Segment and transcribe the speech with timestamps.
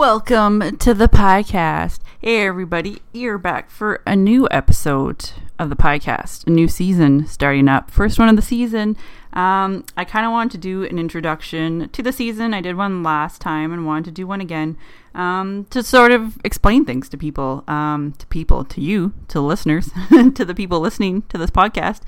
[0.00, 1.98] Welcome to the podcast.
[2.20, 7.68] Hey, everybody, you're back for a new episode of the podcast, a new season starting
[7.68, 7.90] up.
[7.90, 8.96] First one of the season.
[9.34, 12.54] Um, I kind of wanted to do an introduction to the season.
[12.54, 14.78] I did one last time and wanted to do one again
[15.14, 19.90] um, to sort of explain things to people, um, to people, to you, to listeners,
[20.34, 22.00] to the people listening to this podcast.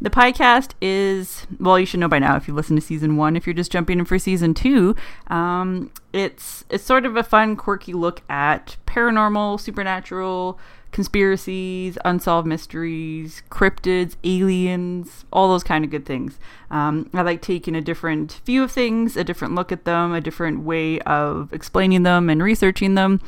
[0.00, 3.34] The podcast is, well, you should know by now if you listen to season one.
[3.34, 4.94] If you're just jumping in for season two,
[5.28, 10.58] um, it's it's sort of a fun, quirky look at paranormal, supernatural,
[10.92, 16.38] conspiracies, unsolved mysteries, cryptids, aliens, all those kind of good things.
[16.70, 20.20] Um, I like taking a different view of things, a different look at them, a
[20.20, 23.20] different way of explaining them and researching them,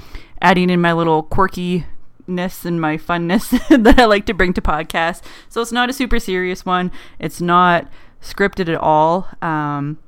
[0.43, 1.87] adding in my little quirky
[2.29, 3.51] ness and my funness
[3.85, 5.23] that I like to bring to podcasts.
[5.49, 6.93] So it's not a super serious one.
[7.19, 7.89] It's not
[8.23, 9.29] scripted at all.
[9.41, 9.99] Um,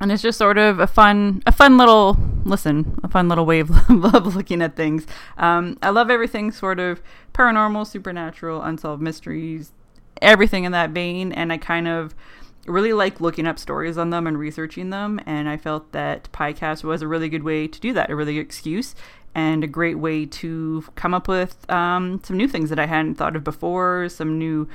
[0.00, 3.60] and it's just sort of a fun, a fun little listen, a fun little way
[3.60, 3.70] of,
[4.14, 5.06] of looking at things.
[5.36, 7.02] Um, I love everything sort of
[7.34, 9.72] paranormal, supernatural, unsolved mysteries,
[10.22, 11.32] everything in that vein.
[11.32, 12.14] And I kind of
[12.66, 15.20] really like looking up stories on them and researching them.
[15.26, 18.34] And I felt that podcast was a really good way to do that, a really
[18.34, 18.94] good excuse
[19.34, 23.14] and a great way to come up with um, some new things that I hadn't
[23.14, 24.68] thought of before, some new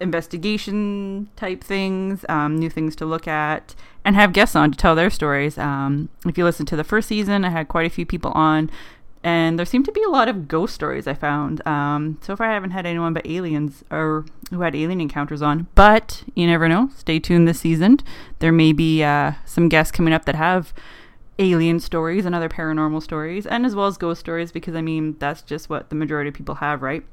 [0.00, 4.94] investigation type things, um, new things to look at, and have guests on to tell
[4.94, 5.56] their stories.
[5.56, 8.70] Um, if you listen to the first season, I had quite a few people on,
[9.22, 11.64] and there seemed to be a lot of ghost stories I found.
[11.66, 15.68] Um, so far, I haven't had anyone but aliens or who had alien encounters on,
[15.76, 16.90] but you never know.
[16.96, 17.98] Stay tuned this season.
[18.40, 20.74] There may be uh, some guests coming up that have
[21.38, 25.16] alien stories and other paranormal stories, and as well as ghost stories, because I mean,
[25.18, 27.04] that's just what the majority of people have, right?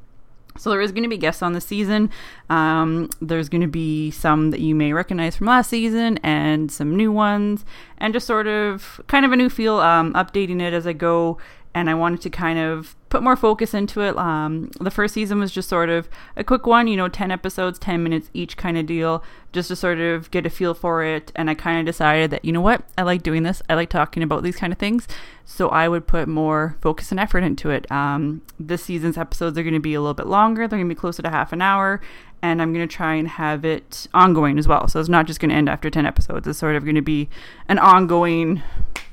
[0.58, 2.10] So there is going to be guests on the season.
[2.50, 6.98] Um, there's going to be some that you may recognize from last season and some
[6.98, 7.64] new ones,
[7.98, 11.38] and just sort of kind of a new feel, um, updating it as I go
[11.76, 14.18] and I wanted to kind of put more focus into it.
[14.18, 17.78] Um, the first season was just sort of a quick one, you know, 10 episodes,
[17.80, 21.32] 10 minutes each kind of deal, just to sort of get a feel for it.
[21.36, 23.62] And I kind of decided that, you know what, I like doing this.
[23.70, 25.08] I like talking about these kind of things.
[25.46, 27.92] So I would put more focus and effort into it.
[27.92, 30.96] Um, this season's episodes are going to be a little bit longer, they're going to
[30.96, 32.02] be closer to half an hour.
[32.42, 34.88] And I'm going to try and have it ongoing as well.
[34.88, 36.48] So it's not just going to end after 10 episodes.
[36.48, 37.28] It's sort of going to be
[37.68, 38.64] an ongoing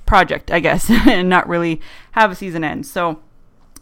[0.06, 1.80] project, I guess, and not really
[2.12, 2.86] have a season end.
[2.86, 3.20] So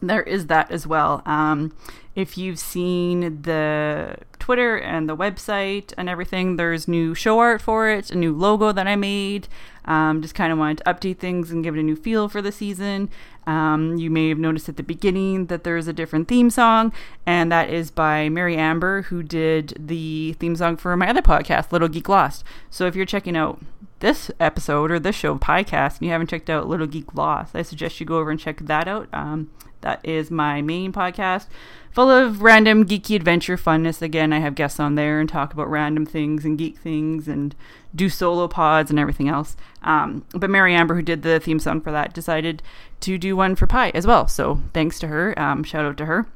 [0.01, 1.23] there is that as well.
[1.27, 1.75] Um,
[2.15, 7.89] if you've seen the Twitter and the website and everything, there's new show art for
[7.89, 9.49] it, a new logo that I made.
[9.87, 12.41] Um, just kind of wanted to update things and give it a new feel for
[12.41, 13.11] the season.
[13.47, 16.93] Um, you may have noticed at the beginning that there's a different theme song,
[17.27, 21.73] and that is by Mary Amber, who did the theme song for my other podcast,
[21.73, 22.45] Little Geek Lost.
[22.71, 23.61] So if you're checking out
[24.01, 27.63] this episode or this show podcast and you haven't checked out Little Geek Lost, I
[27.63, 29.09] suggest you go over and check that out.
[29.13, 29.51] Um,
[29.85, 31.47] that is my main podcast,
[31.91, 34.01] full of random geeky adventure funness.
[34.01, 37.55] Again, I have guests on there and talk about random things and geek things and
[37.95, 39.57] do solo pods and everything else.
[39.83, 42.63] Um, but Mary Amber, who did the theme song for that, decided
[43.01, 44.27] to do one for PIE as well.
[44.27, 45.39] So thanks to her.
[45.39, 46.27] Um, shout out to her.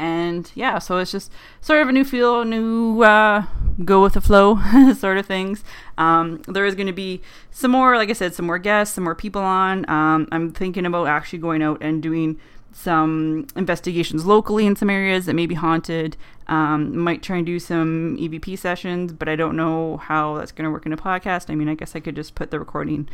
[0.00, 1.30] And yeah, so it's just
[1.60, 3.44] sort of a new feel, new uh,
[3.84, 4.58] go with the flow
[4.98, 5.62] sort of things.
[5.98, 9.04] Um, there is going to be some more, like I said, some more guests, some
[9.04, 9.88] more people on.
[9.90, 12.40] Um, I'm thinking about actually going out and doing
[12.72, 16.16] some investigations locally in some areas that may be haunted.
[16.46, 20.64] Um, might try and do some EVP sessions, but I don't know how that's going
[20.64, 21.50] to work in a podcast.
[21.50, 23.06] I mean, I guess I could just put the recording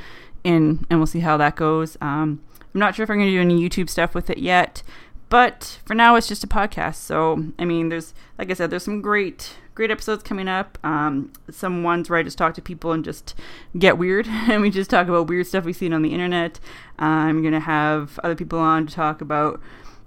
[0.44, 1.96] in and we'll see how that goes.
[2.00, 2.42] Um,
[2.76, 4.82] I'm not sure if I'm going to do any YouTube stuff with it yet,
[5.28, 6.96] but for now it's just a podcast.
[6.96, 10.78] So, I mean, there's, like I said, there's some great, great episodes coming up.
[10.84, 13.34] Um, some ones where I just talk to people and just
[13.78, 16.60] get weird, and we just talk about weird stuff we've seen on the internet.
[16.98, 19.60] I'm going to have other people on to talk about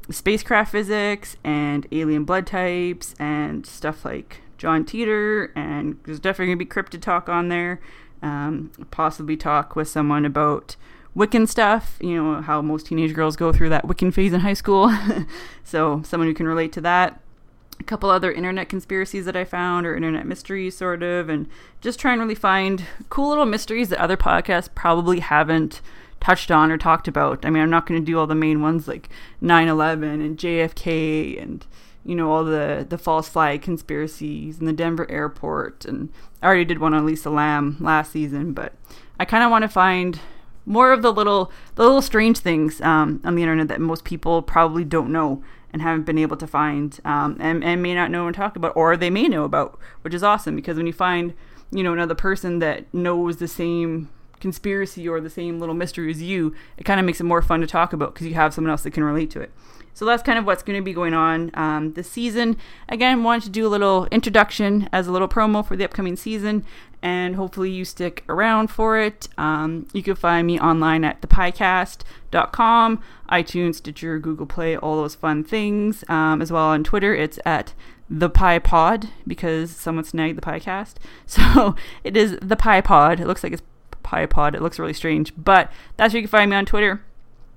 [0.09, 5.49] spacecraft physics and alien blood types and stuff like John Titor.
[5.55, 7.79] and there's definitely going to be cryptid talk on there.
[8.21, 10.75] Um, possibly talk with someone about
[11.15, 14.53] Wiccan stuff, you know, how most teenage girls go through that Wiccan phase in high
[14.53, 14.95] school.
[15.63, 17.19] so, someone who can relate to that.
[17.79, 21.47] A couple other internet conspiracies that I found, or internet mysteries, sort of, and
[21.81, 25.81] just try and really find cool little mysteries that other podcasts probably haven't
[26.19, 27.45] touched on or talked about.
[27.45, 29.09] I mean, I'm not going to do all the main ones like
[29.41, 31.65] 9/11 and JFK and
[32.05, 36.09] you know all the the false flag conspiracies and the Denver airport and
[36.41, 38.73] I already did one on Lisa Lam last season, but
[39.19, 40.19] I kind of want to find
[40.69, 44.41] more of the little the little strange things um, on the internet that most people
[44.41, 45.43] probably don't know
[45.73, 48.75] and haven't been able to find um, and, and may not know and talk about
[48.75, 51.33] or they may know about which is awesome because when you find
[51.71, 56.21] you know another person that knows the same conspiracy or the same little mystery as
[56.21, 58.71] you, it kind of makes it more fun to talk about because you have someone
[58.71, 59.51] else that can relate to it.
[59.93, 62.55] So that's kind of what's going to be going on um, this season.
[62.87, 66.63] Again, wanted to do a little introduction as a little promo for the upcoming season,
[67.01, 69.27] and hopefully you stick around for it.
[69.37, 75.43] Um, you can find me online at thepicast.com, iTunes, Stitcher, Google Play, all those fun
[75.43, 76.05] things.
[76.07, 77.73] Um, as well on Twitter, it's at
[78.09, 80.95] the Pie Pod because someone snagged the Piecast.
[81.25, 83.19] So it is the Pie Pod.
[83.19, 83.61] It looks like it's
[84.09, 84.55] Pie Pod.
[84.55, 87.03] It looks really strange, but that's where you can find me on Twitter.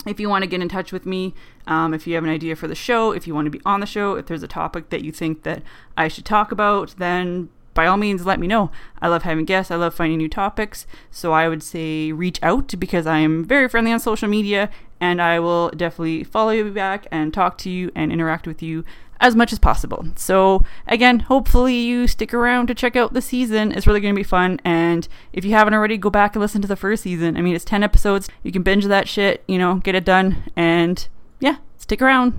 [0.07, 1.35] If you want to get in touch with me,
[1.67, 3.81] um, if you have an idea for the show, if you want to be on
[3.81, 5.63] the show, if there's a topic that you think that
[5.97, 8.71] I should talk about, then by all means let me know.
[9.01, 10.87] I love having guests, I love finding new topics.
[11.11, 14.69] So I would say reach out because I am very friendly on social media
[15.01, 18.85] and I will definitely follow you back and talk to you and interact with you
[19.23, 20.05] as much as possible.
[20.17, 23.71] So, again, hopefully you stick around to check out the season.
[23.71, 24.61] It's really going to be fun.
[24.65, 27.37] And if you haven't already, go back and listen to the first season.
[27.37, 28.29] I mean, it's 10 episodes.
[28.43, 30.51] You can binge that shit, you know, get it done.
[30.57, 31.07] And
[31.39, 32.35] yeah, stick around.